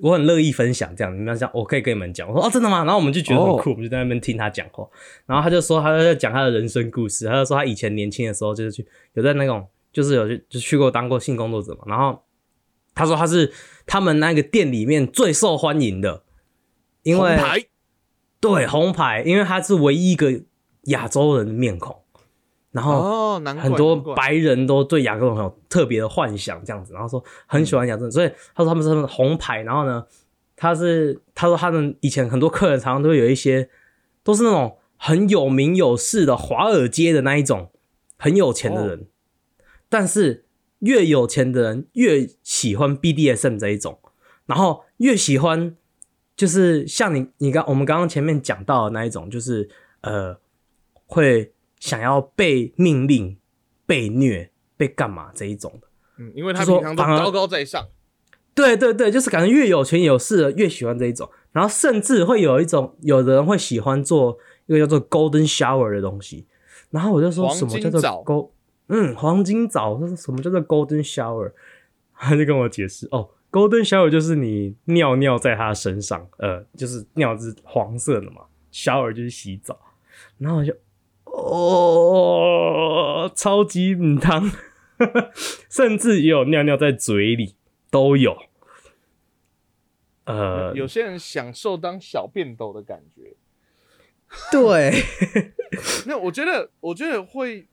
[0.00, 2.28] 我很乐意分享这样，你们讲我可以跟你们讲。
[2.28, 2.84] 我说哦真的吗？
[2.84, 4.86] 然后我们就觉得很酷，我们就在那边听他讲话。
[5.26, 11.84] 然后他就说他在讲他的人生故事，他就说他以前年轻的时候就是去有在那种就是有去就去过当过性工作者嘛。
[11.86, 12.22] 然后
[12.94, 13.52] 他说他是
[13.86, 16.24] 他们那个店里面最受欢迎的，
[17.02, 17.66] 因为红牌
[18.40, 20.42] 对红牌，因为他是唯一一个
[20.84, 22.02] 亚洲人的面孔，
[22.72, 30.04] 然后哦，很多白人都对亚洲人很有特别的幻想，这样子，然后说很喜欢亚洲人，所以他说他们是红牌，然后呢，
[30.54, 33.70] 他是他说他们以前很多客人常常都会有一些
[34.22, 37.70] 都是那种很有名有势的华尔街的那一种
[38.18, 39.06] 很有钱的人，
[39.88, 40.44] 但是
[40.80, 43.98] 越有钱的人越喜欢 BDSM 这一种，
[44.44, 45.74] 然后越喜欢
[46.36, 49.68] 就是像你你刚我们刚刚前面讲到的那一种，就是
[50.02, 50.36] 呃
[51.06, 53.36] 会想要被命令、
[53.84, 55.88] 被虐、被干嘛这一种的。
[56.18, 57.86] 嗯，因为他说平常都反而高高在上，
[58.54, 66.46] 对对对，就是感觉越有权有势的越喜欢这一种，然后甚至会有一种有的人会喜欢做一个叫做 golden shower 的东西，
[66.90, 68.50] 然后我就说什么叫做 gold
[68.88, 71.52] 嗯黄金澡，这是什么叫做 golden shower？
[72.14, 78.40] 他就跟我解释哦，golden shower 就是你尿尿在他身上，呃，就是尿是黄色的嘛
[78.72, 79.78] ，shower 就是洗澡，
[80.38, 80.74] 然后我就
[81.36, 84.50] 哦，超级母汤，
[85.70, 87.54] 甚至也有尿尿在嘴里
[87.90, 88.36] 都有。
[90.24, 93.36] 呃，有些人享受当小便斗的感觉。
[94.50, 94.92] 对，
[96.06, 97.68] 那我觉得，我觉得会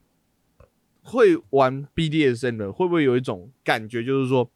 [1.02, 4.50] 会玩 BDSM 的，会不会有一种感觉，就是说，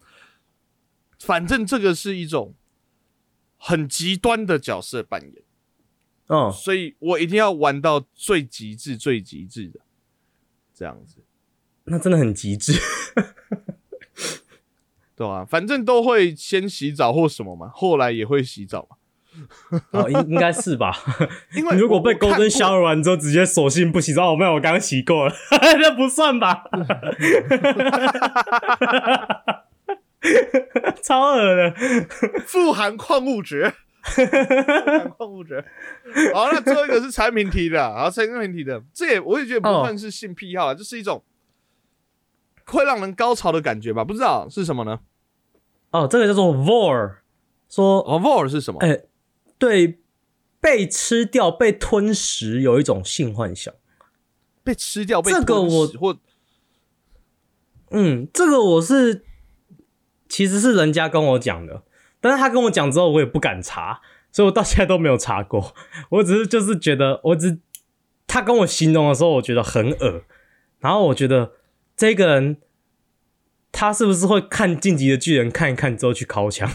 [1.18, 2.54] 反正这个是一种
[3.56, 5.42] 很极端的角色扮演，
[6.28, 9.80] 哦，所以我一定要玩到最极致、最极致的
[10.74, 11.16] 这样子，
[11.84, 12.72] 那真的很极致。
[15.16, 18.96] 对啊、反正都会先洗澡或什么嘛，后来也会洗澡嘛。
[19.90, 20.92] 哦，应应该是吧？
[21.54, 26.64] 因为如果被我我看 golden 过 shower 完之后直接索性不洗澡，哦，没有，我刚刚洗过了， 那不算吧？
[31.02, 31.74] 超恶的。
[32.46, 35.64] 富含矿物质，富含矿物质。
[36.34, 41.22] 好，那最后一个是产品题的，好，产品题的，这也我也觉得不哦算是性癖好啊，这是一种
[42.66, 44.04] 会让人高潮的感觉吧？
[44.04, 45.00] 不知道是什么呢？
[45.90, 47.16] 哦，这个叫做 vor，
[47.68, 48.80] 说哦 v o r 是什么？
[48.80, 49.00] 哎、
[49.58, 50.00] 对
[50.60, 53.72] 被吃掉、被吞食有一种性幻想。
[54.62, 56.18] 被吃掉，被这个吞我
[57.90, 59.24] 嗯，这个我是
[60.28, 61.82] 其实是人家跟我讲的，
[62.20, 64.00] 但是他跟我讲之后，我也不敢查，
[64.32, 65.74] 所以我到现在都没有查过。
[66.10, 67.58] 我只是就是觉得，我只
[68.26, 70.22] 他跟我形容的时候，我觉得很恶，
[70.80, 71.52] 然后我觉得
[71.96, 72.56] 这个人
[73.70, 76.70] 他是不是会看《晋级的巨人》看一看之后去敲墙？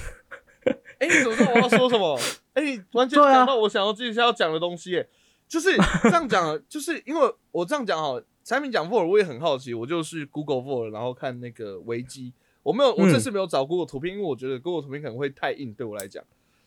[1.00, 2.18] 哎、你怎么知道我要说什么？
[2.54, 5.10] 哎、你完全对啊讲到我想要接下来要讲的东西耶，
[5.48, 16.24] 就是这样讲，就是因为我这样讲好了，产品讲 for 我也很好奇，我就是 Google for 然后看那个维基，我没有，我这次没有找 Google 图片，因为我觉得 Google 图片可能会太硬对我来讲，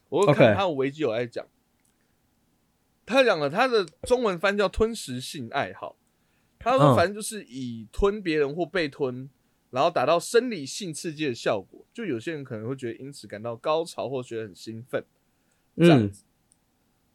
[0.09, 1.45] 我看他的维基有在讲，
[3.05, 5.97] 他讲了他的中文翻叫吞食性爱好，
[6.59, 9.29] 他说嗯反正就是以吞别人或被吞。
[9.71, 15.05] 然后达到生理性刺激的效果，就有些人可能会觉得因此感到高潮或觉得很兴奋，
[15.77, 16.23] 这样嗯，子。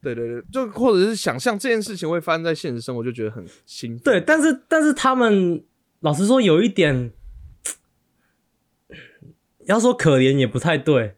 [0.02, 4.04] 对对对，就或者是想象这件事情会发生在现实生活，就觉得很兴奋。
[4.04, 5.63] 对，但是但是他们
[6.02, 7.12] 老实说有一点，
[9.71, 11.15] 要说可怜也不太对，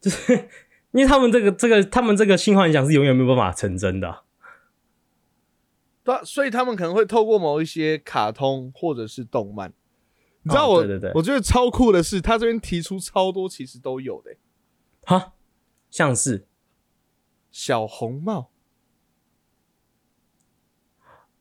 [0.00, 0.48] 就是
[0.92, 4.22] 因为他们这个这个他们这个性幻想是永远没有办法成真的啊、
[6.04, 9.72] 对啊，所以他们可能会透过某一些卡通或者是动漫。
[10.42, 11.12] 你知道我，对对对。
[11.14, 14.32] 我觉得超酷的是，他这边提出超多其实都有的。
[14.32, 14.38] 欸、
[15.06, 15.32] 哈，
[15.90, 16.46] 像是？
[17.50, 18.50] 小红帽，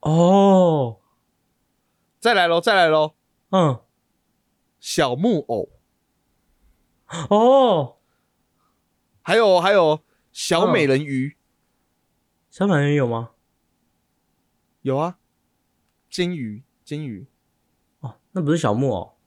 [0.01, 0.99] 哦，
[2.19, 3.15] 再来喽，再来喽，
[3.49, 3.81] 嗯，
[4.79, 5.69] 小木偶，
[7.29, 7.97] 哦，
[9.21, 11.37] 还有还有小美人鱼，
[12.49, 13.31] 小美人鱼有吗？
[14.81, 15.17] 有啊，
[16.09, 17.27] 金鱼，金鱼，
[17.99, 19.17] 哦，那不是小木偶？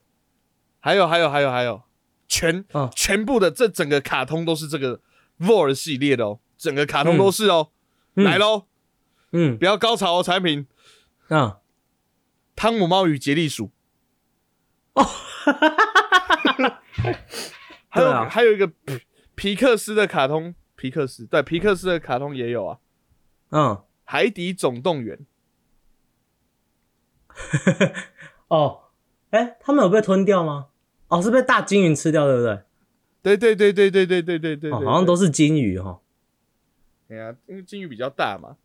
[0.80, 1.82] 还有还有还有还有，
[2.28, 2.90] 全、嗯。
[2.94, 5.00] 全部的这整个卡通都是这个
[5.38, 7.70] Vor 系列的哦，整个卡通都是哦，
[8.14, 8.24] 嗯。
[8.24, 8.66] 来喽，
[9.30, 10.66] 嗯，不要高潮哦，产品，
[11.28, 11.60] 啊，
[12.54, 13.70] 汤姆猫与杰利鼠。
[17.96, 19.00] 还有、啊还有一个皮
[19.34, 22.78] 皮克斯的卡通，皮克斯对皮克斯的卡通也有啊，
[23.50, 23.60] 嗯，
[24.04, 25.18] 《海底总动员》
[28.48, 28.80] 哦，
[29.30, 30.68] 哎、他们有被吞掉吗？
[31.08, 32.60] 哦，是被大金鱼吃掉，对不对？
[33.22, 35.26] 对对对对对对对对对哦，好像都是。
[35.26, 36.00] 是金鱼哈。
[37.08, 38.56] 哎呀，因为金鱼比较大嘛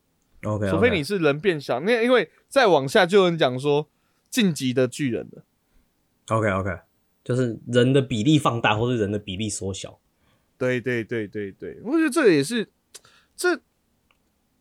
[0.44, 3.90] ，OK，除非你是人变小，那因为再往下就有人讲说
[4.30, 5.44] 晋级的巨人了。
[6.30, 6.80] OK OK，
[7.24, 10.00] 就是人的比例放大，或是人的比例缩小。
[10.58, 12.70] 对对对对对，我觉得这个也是，
[13.36, 13.60] 这，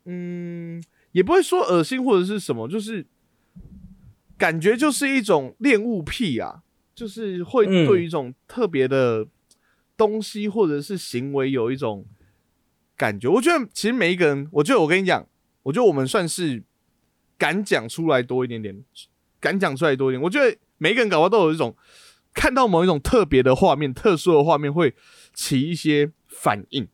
[0.05, 0.83] 嗯，
[1.13, 3.05] 也不会说恶心或者是什么，就是
[4.39, 6.63] 感觉就是一种恋物癖啊，
[6.95, 9.27] 就是会对一种特别的
[9.97, 12.07] 东西或者是行为有一种
[12.97, 13.29] 感觉。
[13.29, 15.29] 我觉得其实每一个人，我觉得我跟你讲，
[15.65, 16.63] 我觉得我们算是
[17.37, 18.83] 敢讲出来多一点点，
[19.39, 20.23] 敢讲出来多一点。
[20.23, 21.77] 我觉得每一个人搞不好都有一种
[22.35, 24.95] 看到某一种特别的画面、特殊的画面会
[25.35, 26.89] 起一些反应，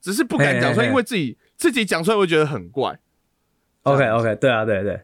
[0.00, 2.98] 只是不敢讲出来，因为自己自己讲出来会觉得很怪。
[3.82, 5.02] OK OK，对啊对对，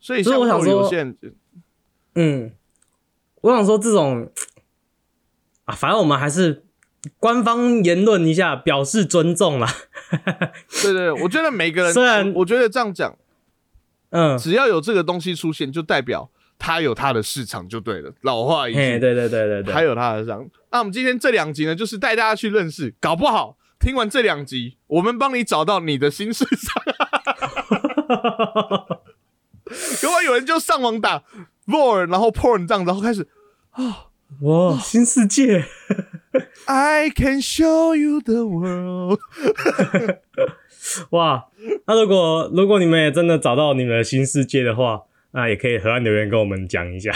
[0.00, 0.90] 所以像所以我想说，
[2.14, 2.52] 嗯，
[3.42, 4.30] 我想说这种
[5.64, 6.64] 啊，反正我们还是
[7.18, 9.68] 官方言论一下，表示尊重啦。
[10.82, 13.16] 对对对，我觉得每个人， 虽然我我觉得这样讲，
[14.10, 16.30] 嗯，只要有这个东西出现，就代表
[16.64, 18.10] 它有它的市场就对了。
[18.22, 20.48] 老话一嘿，句，对对对对对，它有它的市场。
[20.72, 26.82] 那我们今天这两集呢，就是带大家去认识，搞不好听完这两集，我们帮你找到你的新市场。
[30.02, 31.22] 如果有人就上网打
[31.66, 33.28] vor，然后 porn 这样，然后开始
[34.40, 35.66] 哇，新世界
[36.64, 39.20] ，I can show you the world。
[41.10, 41.44] 哇！
[41.86, 45.02] 那如果如果你们也真的找到你们的新世界的话，
[45.34, 47.12] 那也可以河岸留言跟我们讲一下。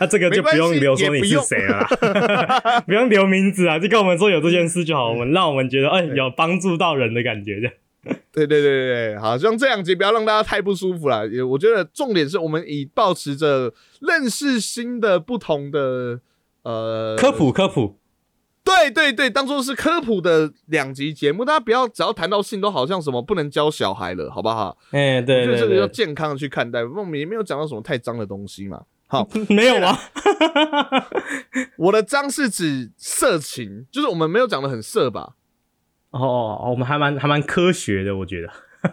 [0.00, 7.72] 那、 这个就不用留说你是谁了啦， 不用留名字啊，就跟我们说有这件事就好，我们让我们觉得哎、有帮助到人的感觉这样。
[8.32, 11.26] 对对对对对，好，希望这两集不要让大家太不舒服了。
[11.28, 16.20] 也我觉得重点是我们以保持着认识新的不同的
[16.62, 17.98] 呃科，普科普，
[18.68, 24.76] 对对对，当做是科普的两集节目，大家不要只要谈到性都好像什么不能教小孩了，好不好？
[24.90, 28.82] 哎、对对我觉得这个要，健康的去看待，我们也没有讲到什么太脏的东西嘛。
[29.06, 29.98] 好， 没有啊？
[31.78, 35.36] 我的脏是指色情，就是我们没有讲的很色吧？
[36.10, 38.50] 哦我们还蛮还蛮科学的，我觉得。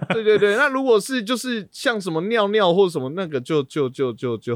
[0.10, 4.56] 对对对，那如果是就是像什么尿尿或什么那个就就就就就。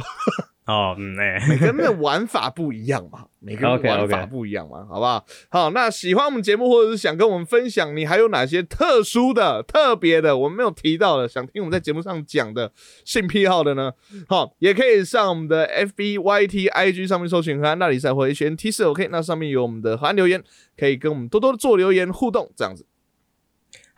[0.70, 5.26] 哦，嗯，哎、每个人的玩法不一样嘛， 每个人 OK，OK 玩法不一样嘛好不好？
[5.50, 12.72] 好，那喜欢我们节目或者是想跟我们分享，你还有哪些特殊的、特别的，我们没有提到的，想听我们在节目上讲的
[13.04, 13.92] 性癖好的呢？
[14.30, 20.44] 好，也可以上我们的 FB、YT、IG 上面搜寻“河岸大比赛”或 HNT 四 OK，那上面有我们的河岸留言，
[20.78, 22.86] 可以跟我们多多的做留言互动，这样子。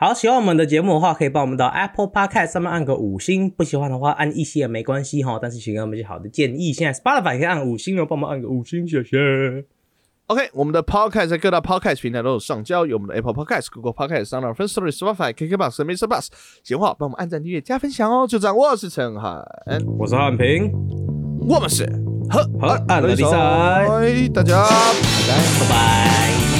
[0.03, 5.37] 好，喜欢我们的节目的话，可以帮我们到 Apple Podcast 上面按个五星；不喜欢的话，按一星也没关系哈。
[5.39, 6.73] 但是请给我们一些好的建议。
[6.73, 9.63] 现在 Spotify 可以按五星哦，帮我们按个五星，谢谢。
[10.25, 16.07] OK，我们的 Podcast 在各大 Podcast 平台都有上交，有我们的 Apple Podcast、Google Podcast、s o u n d First Story、Spotify、KKBox 和 Mr.
[16.07, 16.29] Bus。
[16.63, 18.25] 喜欢帮我们按赞、订阅、加分享哦。
[18.25, 19.45] 就这样，我是陈汉，
[19.99, 20.71] 我是汉平，
[21.47, 21.85] 我们是
[22.27, 23.29] 和和岸的比赛
[24.33, 24.63] 大家。
[25.59, 26.50] 拜拜。